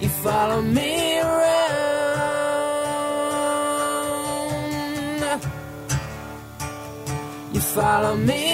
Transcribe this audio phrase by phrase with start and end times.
[0.00, 1.48] You follow me around.
[7.54, 8.47] You follow me.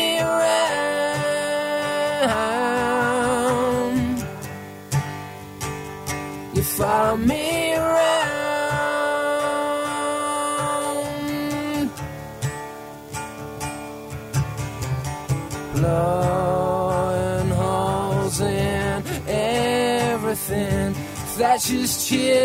[21.67, 22.44] Just chin.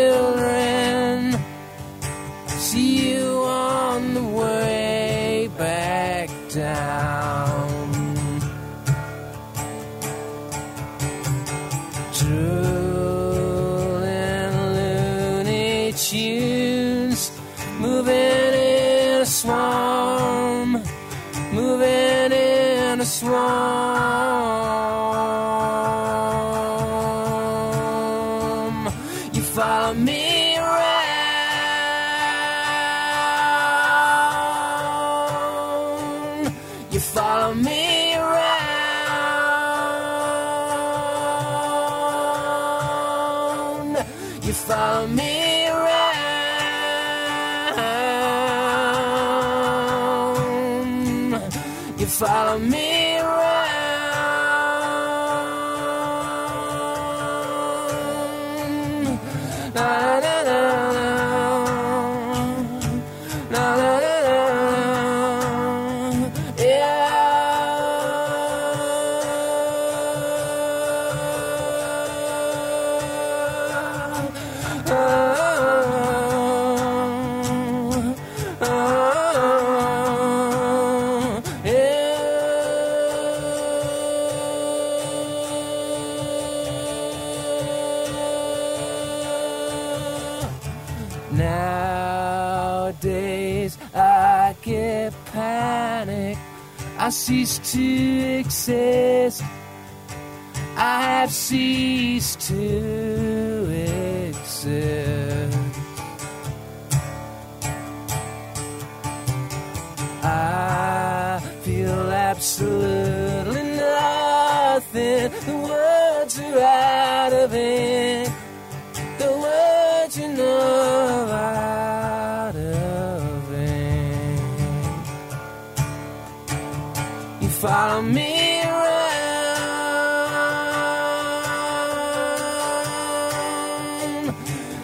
[44.42, 46.10] you follow me around.
[51.98, 53.09] You follow me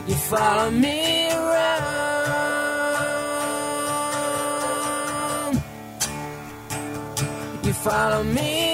[0.09, 1.97] You follow me around.
[7.65, 8.66] You follow me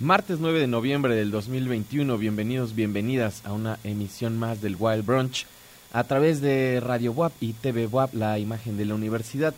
[0.00, 5.46] Martes 9 de noviembre del 2021, bienvenidos, bienvenidas a una emisión más del Wild Brunch
[5.92, 9.54] a través de Radio WAP y TV WAP, la imagen de la universidad.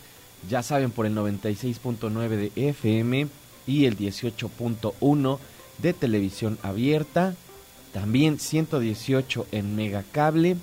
[0.48, 3.28] Ya saben, por el 96.9 de FM
[3.66, 5.38] y el 18.1
[5.78, 7.34] de televisión abierta.
[7.94, 10.58] También 118 en Megacable,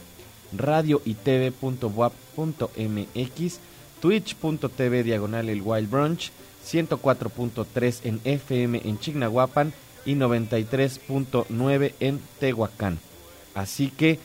[0.55, 1.59] radio y tv.wap.mx,
[4.01, 6.31] twitch.tv diagonal el Wild Brunch,
[6.65, 9.73] 104.3 en FM en Chignahuapan
[10.05, 12.99] y 93.9 en Tehuacán.
[13.53, 14.19] Así que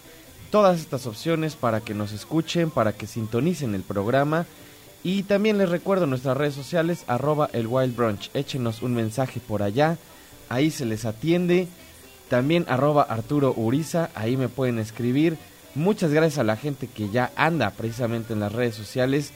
[0.51, 4.47] todas estas opciones para que nos escuchen, para que sintonicen el programa.
[5.03, 8.31] Y también les recuerdo nuestras redes sociales, arroba el Wild Brunch.
[8.35, 9.99] Échenos un mensaje por allá,
[10.49, 11.67] ahí se les atiende.
[12.29, 15.37] También arroba Arturo Uriza, ahí me pueden escribir.
[15.75, 19.33] Muchas gracias a la gente que ya anda precisamente en las redes sociales.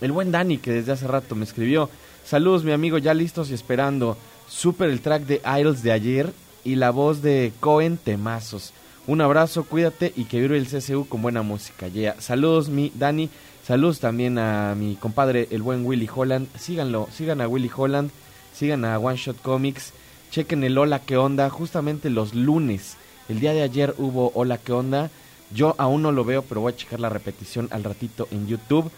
[0.00, 1.90] El buen Dani que desde hace rato me escribió.
[2.24, 4.16] Saludos mi amigo, ya listos y esperando.
[4.48, 6.32] Super el track de Idols de ayer
[6.64, 8.72] y la voz de Cohen Temazos.
[9.06, 11.88] Un abrazo, cuídate y que vive el CSU con buena música.
[11.88, 12.20] Yeah.
[12.20, 13.28] Saludos, mi Dani.
[13.66, 16.48] Saludos también a mi compadre, el buen Willy Holland.
[16.56, 18.10] Síganlo, sigan a Willy Holland,
[18.54, 19.92] sigan a One Shot Comics.
[20.30, 22.96] Chequen el Hola que onda, justamente los lunes.
[23.28, 25.10] El día de ayer hubo Hola que onda.
[25.52, 28.90] Yo aún no lo veo, pero voy a checar la repetición al ratito en YouTube.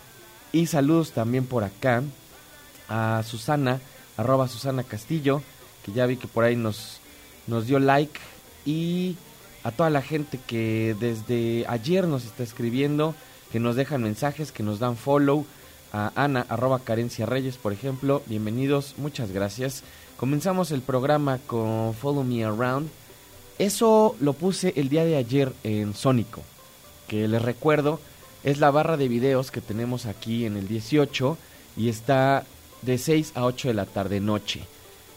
[0.52, 2.02] Y saludos también por acá
[2.88, 3.80] a Susana,
[4.16, 5.42] arroba Susana Castillo,
[5.84, 7.00] que ya vi que por ahí nos,
[7.46, 8.18] nos dio like.
[8.64, 9.16] Y
[9.62, 13.14] a toda la gente que desde ayer nos está escribiendo,
[13.52, 15.46] que nos dejan mensajes, que nos dan follow.
[15.92, 18.20] A Ana, arroba Carencia Reyes, por ejemplo.
[18.26, 19.84] Bienvenidos, muchas gracias.
[20.16, 22.90] Comenzamos el programa con Follow Me Around.
[23.60, 26.42] Eso lo puse el día de ayer en Sónico,
[27.06, 28.00] que les recuerdo
[28.44, 31.38] es la barra de videos que tenemos aquí en el 18
[31.78, 32.44] y está
[32.84, 34.62] de 6 a 8 de la tarde noche.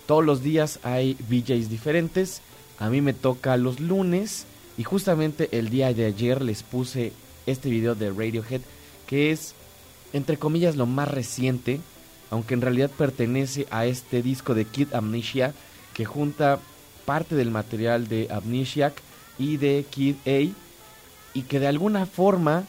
[0.05, 2.41] Todos los días hay VJs diferentes
[2.79, 4.45] a mí me toca los lunes
[4.77, 7.11] y justamente el día de ayer les puse
[7.45, 8.61] este video de Radiohead
[9.07, 9.55] que es
[10.13, 11.81] entre comillas lo más reciente,
[12.29, 15.53] aunque en realidad pertenece a este disco de Kid Amnesia
[15.93, 16.59] que junta
[17.05, 18.93] parte del material de Amnesiac
[19.39, 20.53] y de Kid A
[21.33, 22.65] y que de alguna forma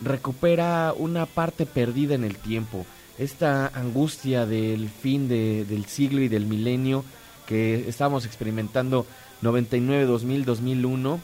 [0.00, 2.86] recupera una parte perdida en el tiempo,
[3.18, 7.04] esta angustia del fin del siglo y del milenio
[7.46, 9.06] que estamos experimentando
[9.42, 11.20] 99, 2000, 2001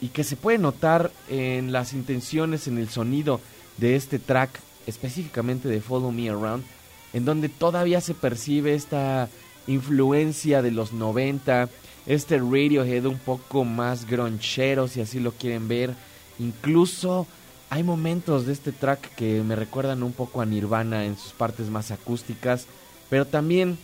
[0.00, 3.40] y que se puede notar en las intenciones, en el sonido
[3.78, 4.50] de este track,
[4.86, 6.64] específicamente de Follow Me Around,
[7.12, 9.28] en donde todavía se percibe esta
[9.66, 11.68] influencia de los 90,
[12.06, 15.94] este Radiohead un poco más gronchero, si así lo quieren ver.
[16.38, 17.26] Incluso
[17.72, 21.70] hay momentos de este track que me recuerdan un poco a Nirvana en sus partes
[21.70, 22.66] más acústicas,
[23.08, 23.78] pero también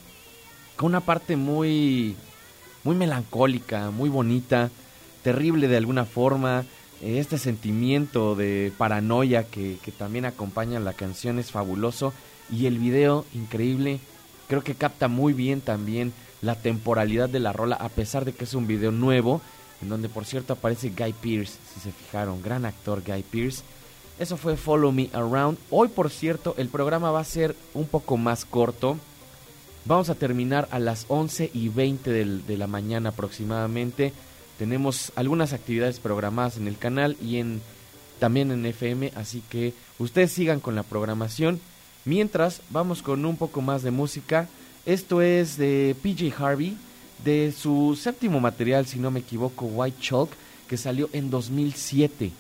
[0.76, 2.14] con una parte muy
[2.84, 4.68] muy melancólica, muy bonita,
[5.22, 6.66] terrible de alguna forma.
[7.00, 12.12] Este sentimiento de paranoia que, que también acompaña la canción es fabuloso
[12.50, 14.00] y el video increíble.
[14.48, 18.44] Creo que capta muy bien también la temporalidad de la rola a pesar de que
[18.44, 19.40] es un video nuevo
[19.80, 23.62] en donde por cierto aparece Guy Pearce, si se fijaron, gran actor Guy Pearce.
[24.18, 25.58] Eso fue Follow Me Around.
[25.70, 28.98] Hoy por cierto el programa va a ser un poco más corto
[29.88, 34.12] Vamos a terminar a las 11 y 20 de la mañana aproximadamente.
[34.58, 37.62] Tenemos algunas actividades programadas en el canal y en
[38.18, 41.58] también en FM, así que ustedes sigan con la programación.
[42.04, 44.46] Mientras, vamos con un poco más de música.
[44.84, 46.76] Esto es de PJ Harvey,
[47.24, 50.28] de su séptimo material, si no me equivoco, White Chalk,
[50.68, 52.30] que salió en 2007.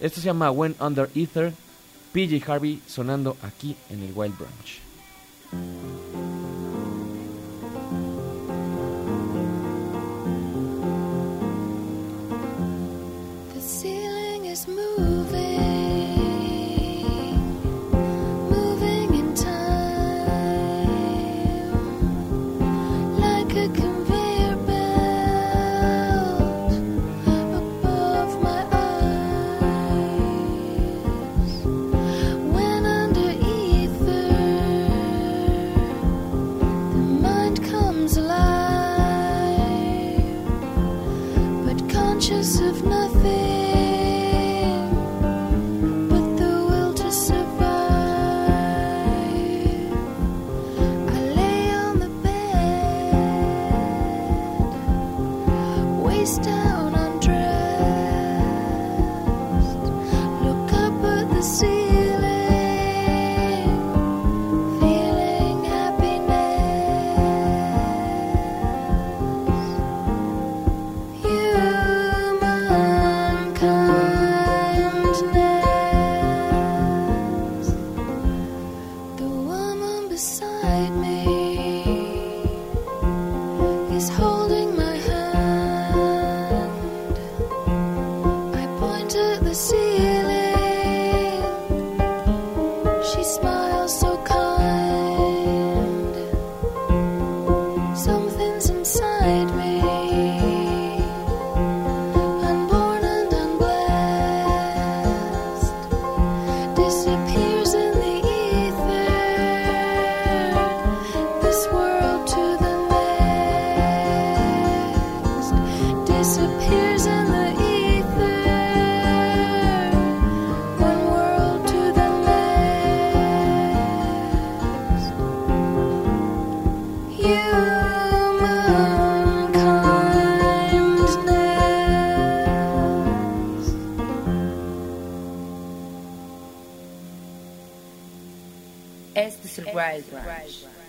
[0.00, 1.52] Esto se llama When Under Ether,
[2.12, 4.86] PJ Harvey sonando aquí en el Wild Branch.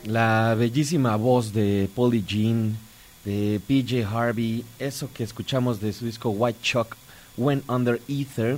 [0.06, 2.78] La bellísima voz de Polly Jean,
[3.26, 6.96] de PJ Harvey, eso que escuchamos de su disco White Chalk,
[7.36, 8.58] Went Under Ether.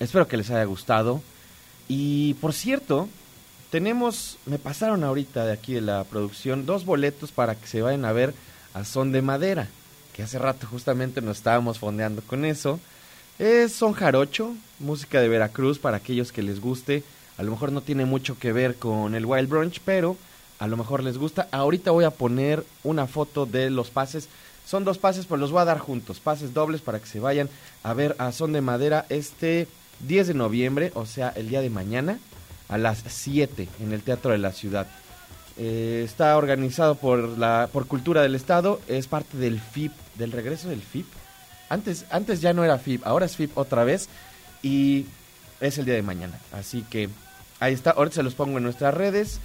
[0.00, 1.20] Espero que les haya gustado.
[1.88, 3.08] Y por cierto,
[3.70, 8.04] tenemos, me pasaron ahorita de aquí de la producción, dos boletos para que se vayan
[8.04, 8.34] a ver
[8.74, 9.68] a Son de Madera,
[10.14, 12.80] que hace rato justamente nos estábamos fondeando con eso.
[13.38, 17.02] Es son jarocho, música de Veracruz para aquellos que les guste.
[17.38, 20.16] A lo mejor no tiene mucho que ver con el Wild Brunch, pero
[20.58, 21.48] a lo mejor les gusta.
[21.50, 24.28] Ahorita voy a poner una foto de los pases.
[24.66, 26.20] Son dos pases, pero los voy a dar juntos.
[26.20, 27.48] Pases dobles para que se vayan
[27.82, 29.68] a ver a Son de Madera este
[30.00, 32.18] 10 de noviembre, o sea, el día de mañana,
[32.68, 34.86] a las 7 en el Teatro de la Ciudad.
[35.58, 40.68] Eh, está organizado por la por Cultura del Estado, es parte del FIP, del regreso
[40.68, 41.06] del FIP.
[41.68, 44.08] Antes, antes ya no era FIP, ahora es FIP otra vez
[44.62, 45.06] y
[45.60, 46.38] es el día de mañana.
[46.52, 47.08] Así que
[47.60, 49.40] ahí está, ahorita se los pongo en nuestras redes.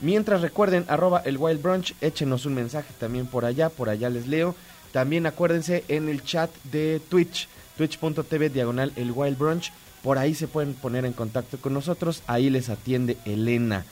[0.00, 4.26] Mientras recuerden, arroba el Wild Brunch, échenos un mensaje también por allá, por allá les
[4.26, 4.54] leo.
[4.92, 9.72] También acuérdense en el chat de Twitch, twitch.tv diagonal el Wild Brunch.
[10.02, 13.84] Por ahí se pueden poner en contacto con nosotros, ahí les atiende Elena.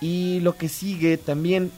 [0.00, 1.70] Y lo que sigue también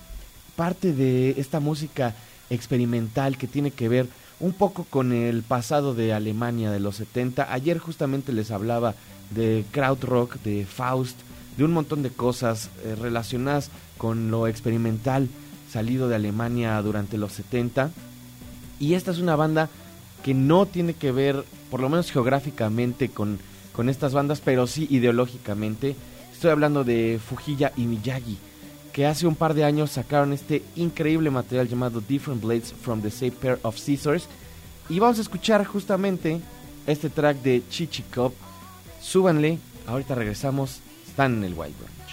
[0.56, 2.14] parte de esta música
[2.48, 4.06] experimental que tiene que ver
[4.40, 7.52] un poco con el pasado de Alemania de los 70.
[7.52, 8.94] Ayer justamente les hablaba
[9.30, 11.18] de Krautrock, de Faust,
[11.56, 15.28] de un montón de cosas eh, relacionadas con lo experimental
[15.70, 17.90] salido de Alemania durante los 70.
[18.78, 19.68] Y esta es una banda
[20.22, 23.38] que no tiene que ver, por lo menos geográficamente, con,
[23.72, 25.96] con estas bandas, pero sí ideológicamente.
[26.32, 28.38] Estoy hablando de Fujilla y Miyagi,
[28.92, 33.10] que hace un par de años sacaron este increíble material llamado Different Blades from the
[33.10, 34.28] Same Pair of Scissors.
[34.88, 36.40] Y vamos a escuchar justamente
[36.86, 38.32] este track de Chichikov.
[39.00, 40.80] Súbanle, ahorita regresamos
[41.14, 42.03] están en el Wild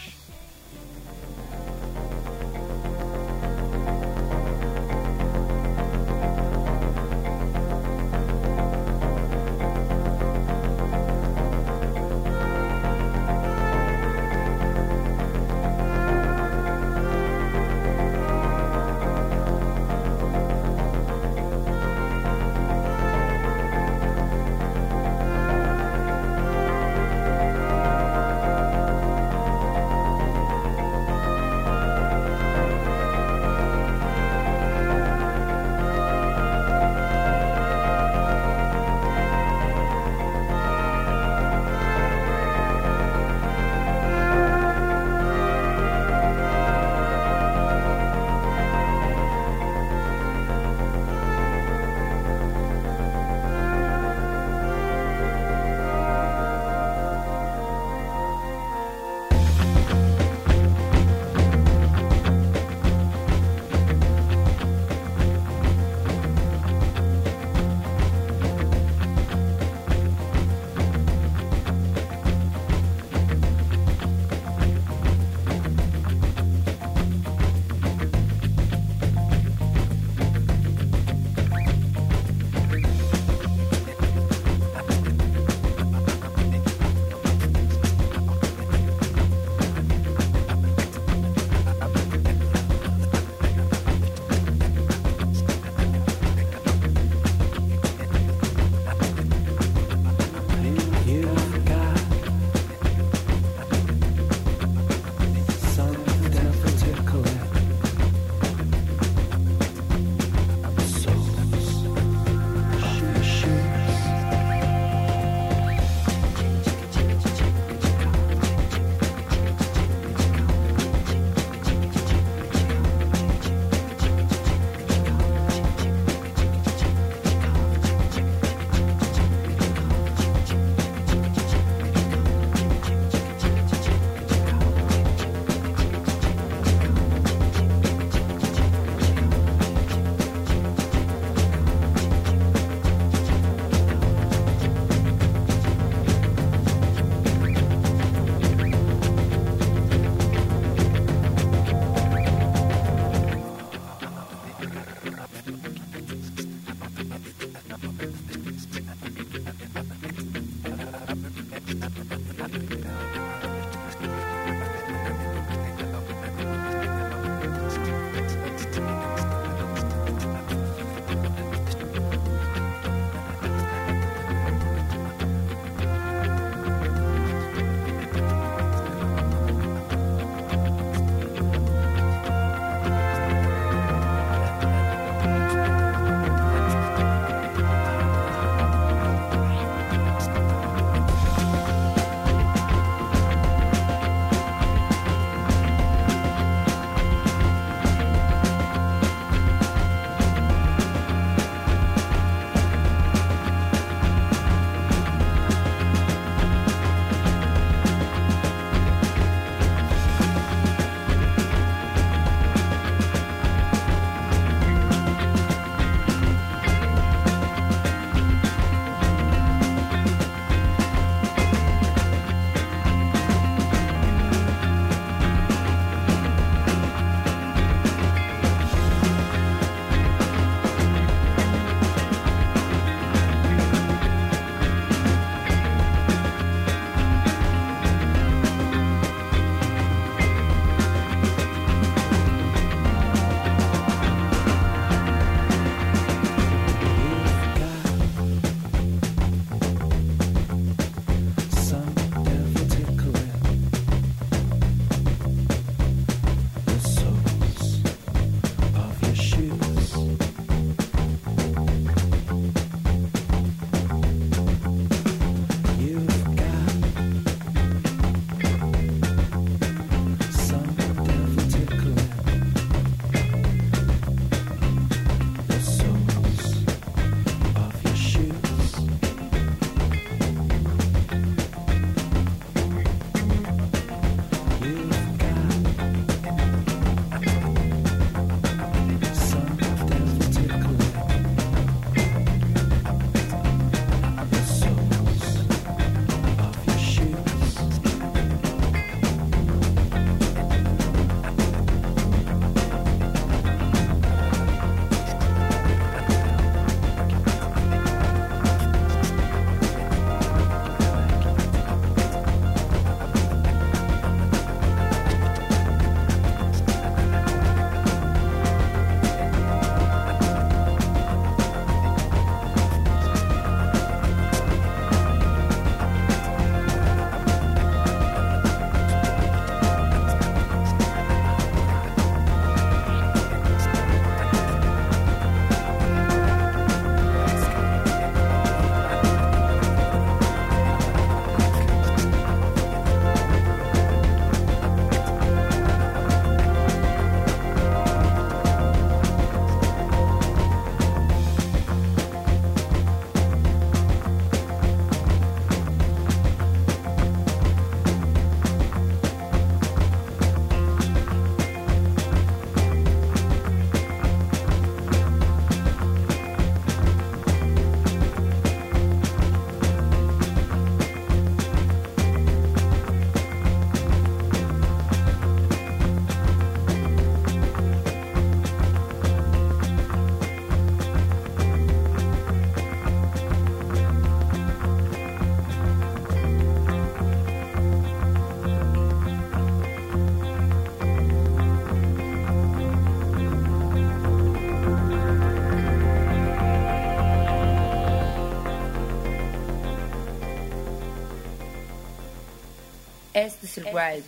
[403.22, 404.04] Este es el Wild.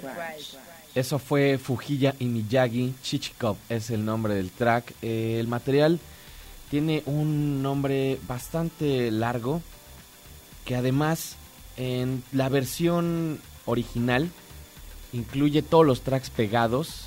[0.95, 2.95] Eso fue Fujilla y Miyagi.
[3.04, 4.91] Chichikov es el nombre del track.
[5.04, 5.99] Eh, el material
[6.71, 9.62] tiene un nombre bastante largo
[10.65, 11.36] que además
[11.78, 14.32] en la versión original
[15.12, 17.06] incluye todos los tracks pegados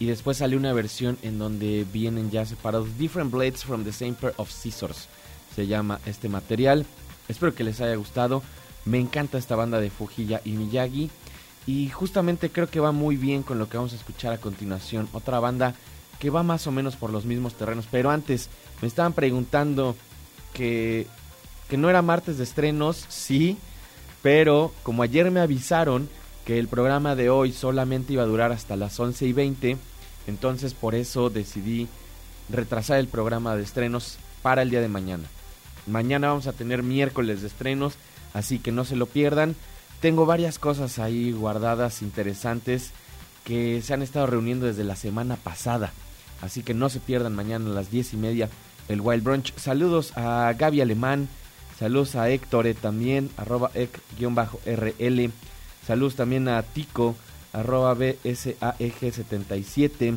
[0.00, 4.14] y después sale una versión en donde vienen ya separados Different Blades from the Same
[4.14, 5.06] Pair of Scissors.
[5.54, 6.84] Se llama este material.
[7.28, 8.42] Espero que les haya gustado.
[8.84, 11.10] Me encanta esta banda de Fujilla y Miyagi.
[11.68, 15.06] Y justamente creo que va muy bien con lo que vamos a escuchar a continuación.
[15.12, 15.74] Otra banda
[16.18, 17.86] que va más o menos por los mismos terrenos.
[17.90, 18.48] Pero antes
[18.80, 19.94] me estaban preguntando
[20.54, 21.06] que,
[21.68, 23.04] que no era martes de estrenos.
[23.10, 23.58] Sí,
[24.22, 26.08] pero como ayer me avisaron
[26.46, 29.76] que el programa de hoy solamente iba a durar hasta las 11 y 20,
[30.26, 31.86] entonces por eso decidí
[32.48, 35.24] retrasar el programa de estrenos para el día de mañana.
[35.86, 37.96] Mañana vamos a tener miércoles de estrenos,
[38.32, 39.54] así que no se lo pierdan.
[40.00, 42.90] Tengo varias cosas ahí guardadas interesantes
[43.44, 45.92] que se han estado reuniendo desde la semana pasada.
[46.40, 48.48] Así que no se pierdan mañana a las 10 y media
[48.88, 49.52] el Wild Brunch.
[49.56, 51.28] Saludos a Gaby Alemán,
[51.78, 55.32] saludos a Héctor también, arroba ec-rl.
[55.86, 57.16] Saludos también a Tico,
[57.52, 60.16] arroba BSAEG77.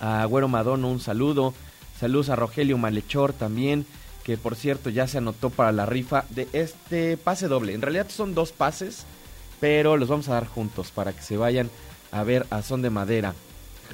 [0.00, 1.54] A Güero Madono, un saludo.
[1.98, 3.86] Saludos a Rogelio Malechor también,
[4.24, 7.74] que por cierto ya se anotó para la rifa de este pase doble.
[7.74, 9.04] En realidad son dos pases,
[9.60, 11.70] pero los vamos a dar juntos para que se vayan
[12.10, 13.34] a ver a Son de Madera.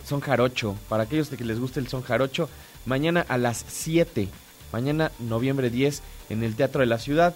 [0.06, 2.48] Son Jarocho, para aquellos que les guste el Son Jarocho,
[2.86, 4.28] mañana a las 7,
[4.72, 7.34] mañana noviembre 10 en el Teatro de la Ciudad.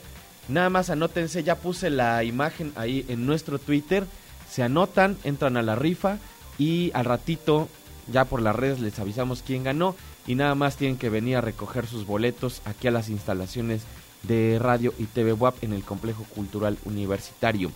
[0.48, 4.04] Nada más anótense, ya puse la imagen ahí en nuestro Twitter.
[4.48, 6.18] Se anotan, entran a la rifa
[6.58, 7.68] y al ratito,
[8.12, 9.96] ya por las redes, les avisamos quién ganó.
[10.26, 13.82] Y nada más tienen que venir a recoger sus boletos aquí a las instalaciones
[14.22, 17.70] de Radio y TV WAP en el Complejo Cultural Universitario.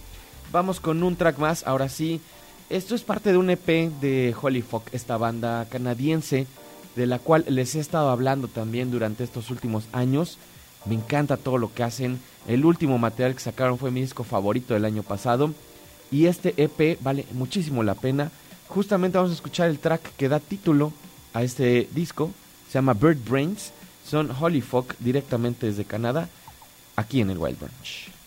[0.50, 2.20] Vamos con un track más, ahora sí.
[2.70, 3.66] Esto es parte de un EP
[4.00, 6.46] de Holy Fuck, esta banda canadiense,
[6.96, 10.38] de la cual les he estado hablando también durante estos últimos años.
[10.86, 12.18] Me encanta todo lo que hacen.
[12.46, 15.52] El último material que sacaron fue mi disco favorito del año pasado.
[16.10, 18.30] Y este EP vale muchísimo la pena.
[18.68, 20.92] Justamente vamos a escuchar el track que da título
[21.32, 22.32] a este disco.
[22.68, 23.72] Se llama Bird Brains.
[24.04, 26.28] Son Holy Folk directamente desde Canadá.
[26.96, 28.17] Aquí en el Wild Branch.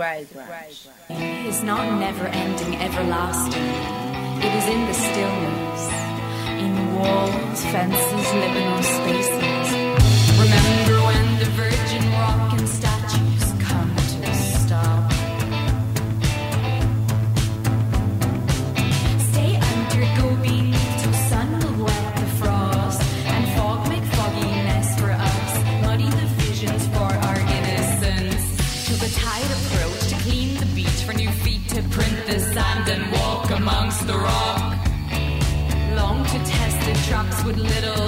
[0.00, 3.62] El is not never ending, everlasting.
[4.44, 5.92] It is in the stillness,
[6.62, 9.87] in walls, fences, liminal spaces.
[34.08, 34.74] The rock.
[35.94, 38.07] Long to test the trucks with little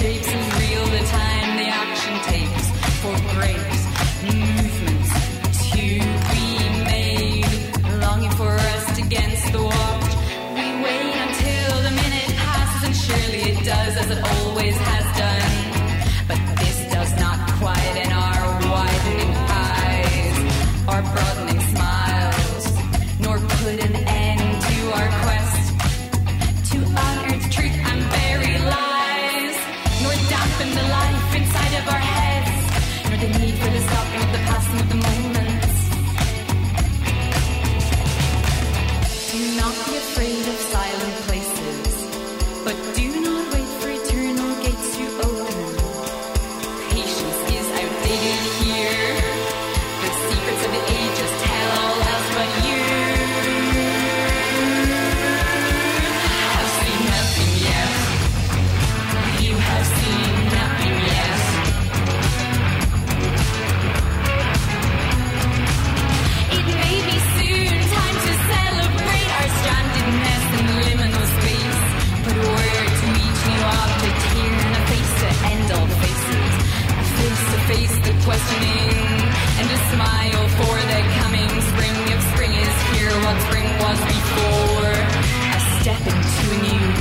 [0.00, 0.39] shapes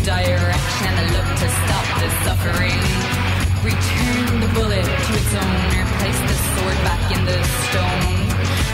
[0.05, 2.81] direction and a look to stop the suffering.
[3.63, 8.19] Return the bullet to its owner, place the sword back in the stone.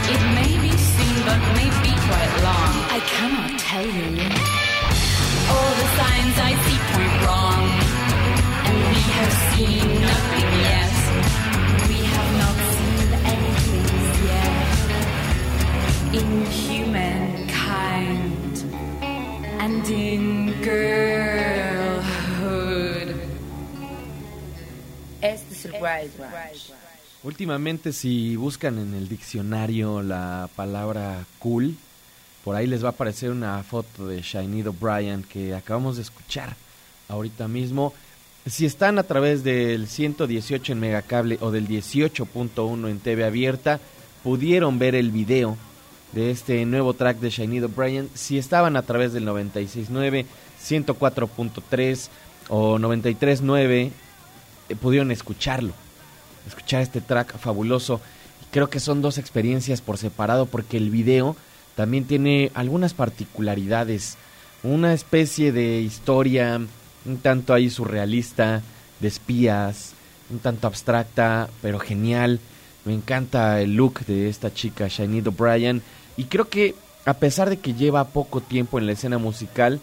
[0.06, 2.72] It may be soon, but may be quite long.
[2.96, 4.08] I cannot tell you.
[5.50, 7.64] All the signs I see point wrong,
[8.66, 10.94] and we have seen nothing yet.
[11.90, 13.88] We have not seen anything
[14.30, 14.66] yet.
[16.18, 16.85] In humankind
[19.66, 21.96] and in girlhood.
[25.20, 26.72] Este es el Wild Ranch.
[27.24, 31.74] Últimamente si buscan en el diccionario la palabra cool,
[32.44, 36.54] por ahí les va a aparecer una foto de Shainid O'Brien que acabamos de escuchar
[37.08, 37.92] ahorita mismo.
[38.46, 43.80] Si están a través del 118 en Megacable o del 18.1 en TV abierta,
[44.22, 45.56] pudieron ver el video
[46.16, 48.08] de este nuevo track de Shainid O'Brien.
[48.14, 50.24] Si estaban a través del 96.9,
[50.60, 52.08] 104.3
[52.48, 53.90] o 93.9,
[54.68, 55.74] eh, pudieron escucharlo
[56.46, 58.00] escuchar este track fabuloso.
[58.50, 61.36] Creo que son dos experiencias por separado porque el video
[61.74, 64.16] también tiene algunas particularidades.
[64.62, 66.60] Una especie de historia
[67.04, 68.62] un tanto ahí surrealista,
[69.00, 69.92] de espías,
[70.30, 72.40] un tanto abstracta, pero genial.
[72.84, 75.82] Me encanta el look de esta chica, Shainid O'Brien.
[76.16, 76.74] Y creo que
[77.04, 79.80] a pesar de que lleva poco tiempo en la escena musical,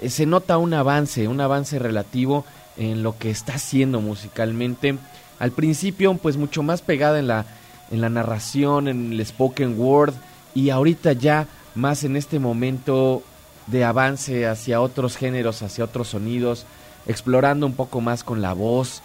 [0.00, 2.44] eh, se nota un avance, un avance relativo
[2.76, 4.96] en lo que está haciendo musicalmente
[5.40, 7.46] al principio pues mucho más pegada en la
[7.90, 10.14] en la narración, en el spoken word
[10.54, 13.24] y ahorita ya más en este momento
[13.66, 16.66] de avance hacia otros géneros, hacia otros sonidos,
[17.06, 19.02] explorando un poco más con la voz,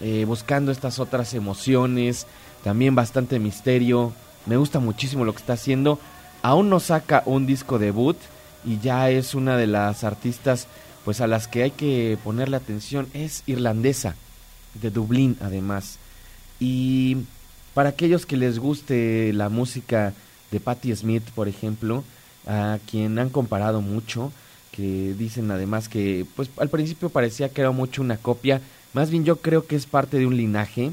[0.00, 2.26] eh, buscando estas otras emociones,
[2.62, 4.12] también bastante misterio.
[4.44, 5.98] Me gusta muchísimo lo que está haciendo.
[6.46, 8.16] Aún no saca un disco debut
[8.64, 10.68] y ya es una de las artistas
[11.04, 13.08] pues a las que hay que ponerle atención.
[13.14, 14.14] Es irlandesa,
[14.74, 15.98] de Dublín además.
[16.60, 17.16] Y
[17.74, 20.12] para aquellos que les guste la música
[20.52, 22.04] de Patti Smith, por ejemplo,
[22.46, 24.30] a quien han comparado mucho,
[24.70, 28.60] que dicen además que pues al principio parecía que era mucho una copia,
[28.92, 30.92] más bien yo creo que es parte de un linaje,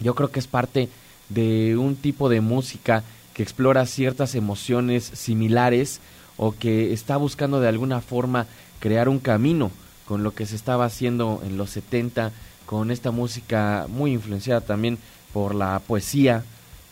[0.00, 0.90] yo creo que es parte
[1.30, 3.04] de un tipo de música
[3.36, 6.00] que explora ciertas emociones similares
[6.38, 8.46] o que está buscando de alguna forma
[8.80, 9.70] crear un camino
[10.06, 12.32] con lo que se estaba haciendo en los 70
[12.64, 14.96] con esta música muy influenciada también
[15.34, 16.44] por la poesía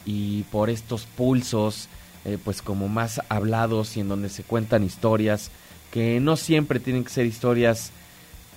[0.04, 1.88] y por estos pulsos
[2.26, 5.50] eh, pues como más hablados y en donde se cuentan historias
[5.90, 7.90] que no siempre tienen que ser historias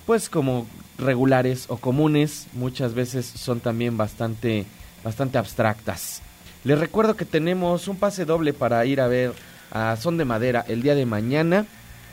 [0.04, 0.66] pues como
[0.98, 4.66] regulares o comunes, muchas veces son también bastante
[5.02, 6.20] bastante abstractas.
[6.68, 9.32] Les recuerdo que tenemos un pase doble para ir a ver
[9.70, 11.64] a Son de Madera el día de mañana.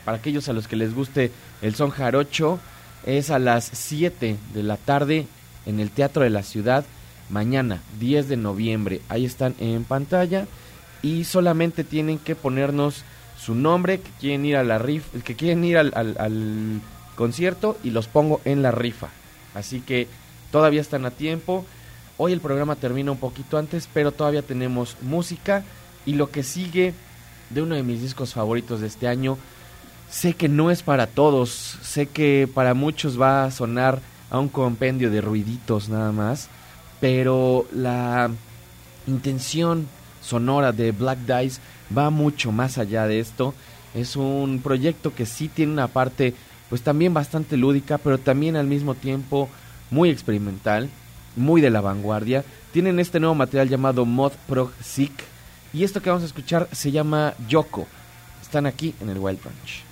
[0.06, 2.58] Para aquellos a los que les guste el son jarocho,
[3.04, 5.26] es a las 7 de la tarde
[5.66, 6.86] en el Teatro de la Ciudad.
[7.28, 9.02] Mañana, 10 de noviembre.
[9.10, 10.46] Ahí están en pantalla.
[11.02, 13.04] Y solamente tienen que ponernos
[13.38, 16.80] su nombre, que quieren ir a la rifa, que quieren ir al, al, al
[17.14, 19.08] concierto y los pongo en la rifa.
[19.52, 20.08] Así que
[20.50, 21.66] todavía están a tiempo.
[22.18, 25.64] Hoy el programa termina un poquito antes, pero todavía tenemos música
[26.06, 26.94] y lo que sigue
[27.50, 29.36] de uno de mis discos favoritos de este año.
[30.10, 31.50] Sé que no es para todos,
[31.82, 34.00] sé que para muchos va a sonar
[34.30, 36.48] a un compendio de ruiditos nada más,
[37.00, 38.30] pero la
[39.06, 39.86] intención
[40.22, 41.60] sonora de Black Dice
[41.96, 43.52] va mucho más allá de esto.
[43.94, 46.34] Es un proyecto que sí tiene una parte
[46.70, 49.50] pues también bastante lúdica, pero también al mismo tiempo
[49.90, 50.88] muy experimental,
[51.36, 52.44] muy de la vanguardia.
[52.72, 55.12] Tienen este nuevo material llamado Mod Prog Sick
[55.72, 57.86] y esto que vamos a escuchar se llama Yoko.
[58.42, 59.86] Están aquí en el Wild Branch.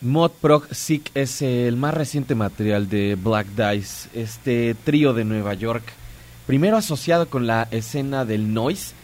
[0.00, 5.54] Mod Proc Sick es el más reciente material de Black Dice, este trío de Nueva
[5.54, 5.82] York,
[6.46, 8.94] primero asociado con la escena del noise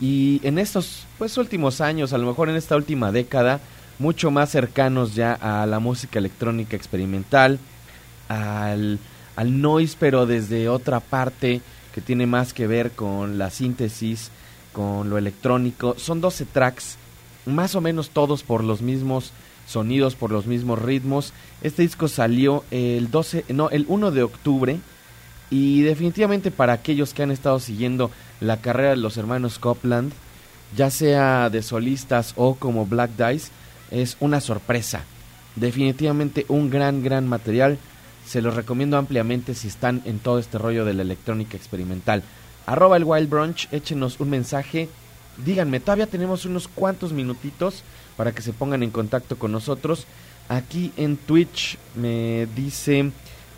[0.00, 3.60] y en estos pues últimos años, a lo mejor en esta última década,
[3.98, 7.58] mucho más cercanos ya a la música electrónica experimental,
[8.28, 8.98] al,
[9.36, 11.60] al noise pero desde otra parte
[11.94, 14.30] que tiene más que ver con la síntesis,
[14.72, 15.94] con lo electrónico.
[15.98, 16.96] Son 12 tracks,
[17.46, 19.32] más o menos todos por los mismos
[19.66, 21.32] sonidos por los mismos ritmos.
[21.60, 24.78] Este disco salió el 12, no, el 1 de octubre
[25.50, 30.12] y definitivamente para aquellos que han estado siguiendo la carrera de los hermanos Copland,
[30.76, 33.50] ya sea de solistas o como Black Dice,
[33.90, 35.04] es una sorpresa.
[35.54, 37.78] Definitivamente un gran gran material.
[38.26, 42.22] Se los recomiendo ampliamente si están en todo este rollo de la electrónica experimental.
[42.66, 44.88] Arroba el Wild Brunch, échenos un mensaje.
[45.44, 47.84] Díganme, todavía tenemos unos cuantos minutitos
[48.16, 50.06] para que se pongan en contacto con nosotros.
[50.48, 53.12] Aquí en Twitch me dice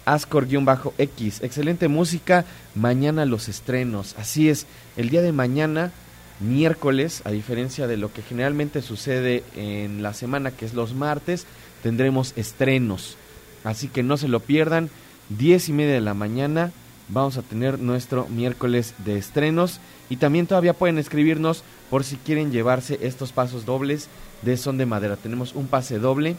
[0.05, 1.43] Ascor-X.
[1.43, 2.45] Excelente música.
[2.75, 4.15] Mañana los estrenos.
[4.19, 4.67] Así es,
[4.97, 5.93] el día de mañana,
[6.41, 11.47] miércoles, a diferencia de lo que generalmente sucede en la semana, que es los martes,
[11.83, 13.17] tendremos estrenos.
[13.65, 14.91] Así que no se lo pierdan.
[15.29, 16.73] Diez y media de la mañana
[17.09, 19.81] vamos a tener nuestro miércoles de estrenos.
[20.11, 24.09] Y también todavía pueden escribirnos por si quieren llevarse estos pasos dobles
[24.43, 25.17] de Son de Madera.
[25.17, 26.37] Tenemos un pase doble.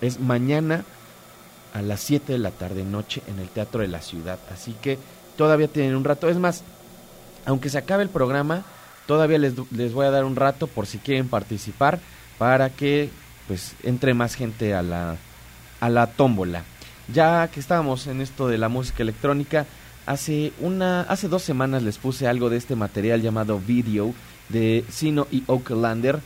[0.00, 0.84] Es mañana
[1.72, 4.38] a las 7 de la tarde noche en el Teatro de la Ciudad.
[4.52, 4.98] Así que
[5.36, 6.28] todavía tienen un rato.
[6.28, 6.62] Es más,
[7.44, 8.64] aunque se acabe el programa,
[9.06, 12.00] todavía les, les voy a dar un rato por si quieren participar
[12.38, 13.10] para que
[13.46, 15.16] pues entre más gente a la,
[15.80, 16.64] a la tómbola.
[17.12, 19.66] Ya que estábamos en esto de la música electrónica,
[20.06, 24.14] hace una hace dos semanas les puse algo de este material llamado Video
[24.48, 26.20] de Sino y Oaklander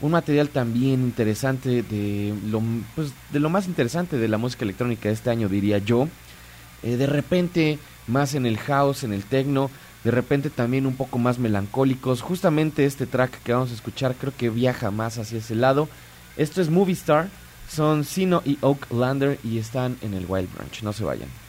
[0.00, 2.62] un material también interesante de lo,
[2.94, 6.08] pues, de lo más interesante de la música electrónica de este año, diría yo.
[6.82, 9.70] Eh, de repente más en el house, en el techno,
[10.04, 12.20] de repente también un poco más melancólicos.
[12.20, 15.88] Justamente este track que vamos a escuchar creo que viaja más hacia ese lado.
[16.36, 17.28] Esto es Movie Star,
[17.68, 21.43] son Sino y Oaklander y están en el Wild Branch, no se vayan.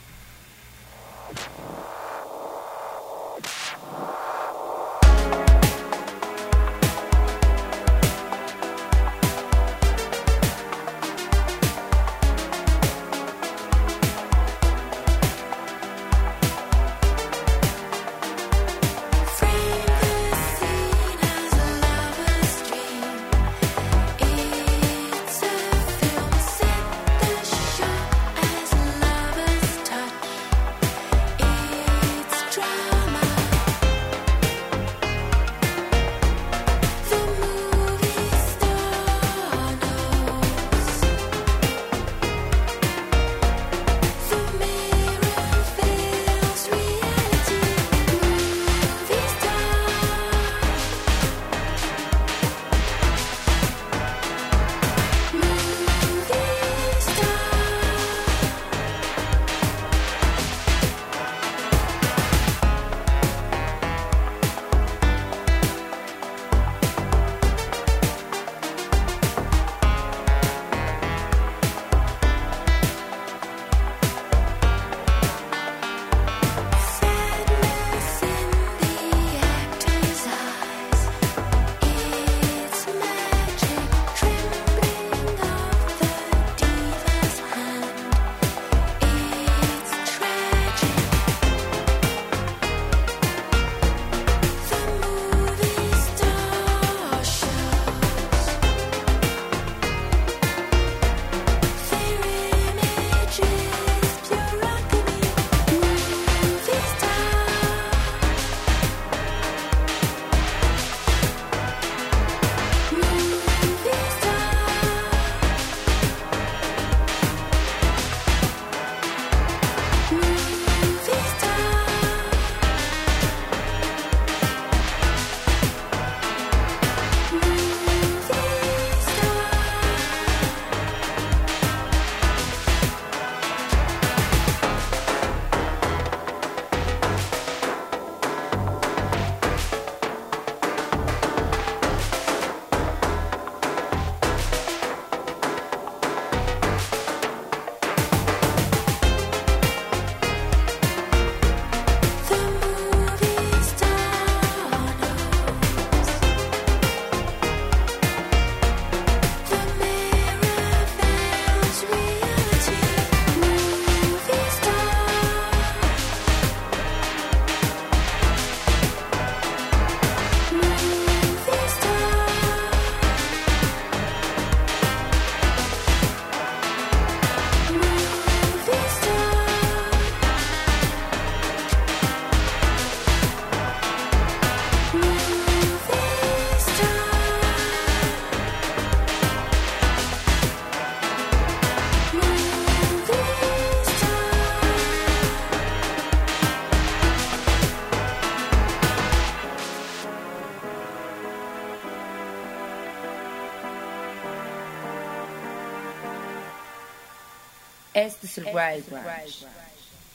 [208.05, 209.45] Este es el Wild Branch.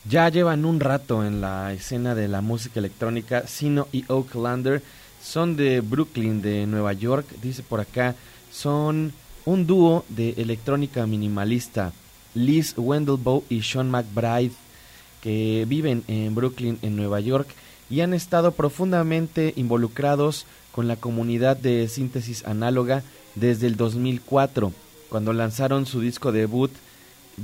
[0.09, 3.49] Ya llevan un rato en la escena de la música electrónica.
[3.49, 4.81] Sino y Oaklander
[5.21, 7.27] son de Brooklyn, de Nueva York.
[7.43, 8.15] Dice por acá,
[8.53, 9.13] son
[9.45, 11.93] un dúo de electrónica minimalista.
[12.35, 14.53] Liz Wendelboe y Sean McBride,
[15.21, 17.49] que viven en Brooklyn, en Nueva York,
[17.91, 23.03] y han estado profundamente involucrados con la comunidad de síntesis análoga
[23.35, 24.73] desde el 2004,
[25.09, 26.71] cuando lanzaron su disco debut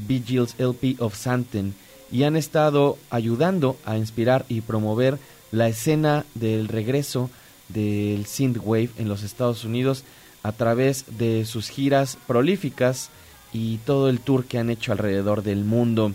[0.07, 1.75] Vigils LP of Santen
[2.11, 5.19] y han estado ayudando a inspirar y promover
[5.51, 7.31] la escena del regreso
[7.69, 10.05] del synthwave en los Estados Unidos
[10.43, 13.11] a través de sus giras prolíficas
[13.53, 16.13] y todo el tour que han hecho alrededor del mundo.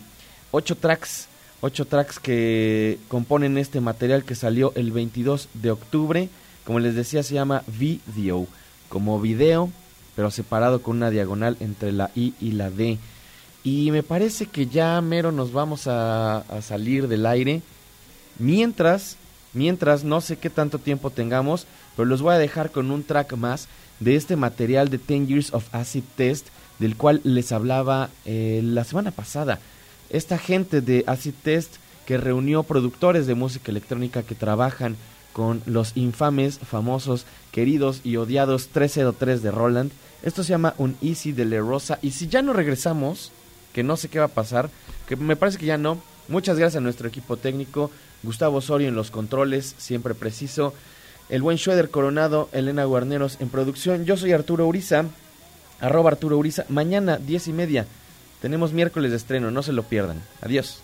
[0.51, 1.27] Ocho tracks,
[1.59, 6.29] ocho tracks que componen este material que salió el 22 de octubre.
[6.65, 8.47] Como les decía, se llama Video,
[8.89, 9.69] como video,
[10.15, 12.99] pero separado con una diagonal entre la I y la D.
[13.63, 17.61] Y me parece que ya mero nos vamos a, salir del aire.
[18.39, 19.17] Mientras,
[19.53, 23.33] mientras, no sé qué tanto tiempo tengamos, pero los voy a dejar con un track
[23.33, 23.67] más
[23.99, 26.47] de este material de 10 Years of Acid Test,
[26.79, 29.59] del cual les hablaba eh, la semana pasada.
[30.09, 31.75] Esta gente de Acid Test
[32.07, 34.97] que reunió productores de música electrónica que trabajan
[35.33, 39.91] con los infames, famosos, queridos y odiados 303 de Roland.
[40.23, 41.99] Esto se llama un Easy de Le Rosa.
[42.01, 43.31] Y si ya no regresamos,
[43.73, 44.69] que no sé qué va a pasar,
[45.07, 46.01] que me parece que ya no.
[46.27, 47.91] Muchas gracias a nuestro equipo técnico,
[48.23, 50.73] Gustavo Osorio en los controles, siempre preciso,
[51.29, 54.05] el buen Schroeder Coronado, Elena Guarneros en producción.
[54.05, 55.05] Yo soy Arturo Uriza,
[55.79, 56.65] arroba Arturo Uriza.
[56.69, 57.85] Mañana, diez y media,
[58.41, 60.21] tenemos miércoles de estreno, no se lo pierdan.
[60.41, 60.81] Adiós.